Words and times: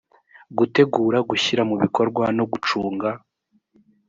gutegura 0.57 1.17
gushyira 1.29 1.61
mu 1.69 1.75
bikorwa 1.83 2.25
no 2.37 2.45
gucunga 2.51 3.09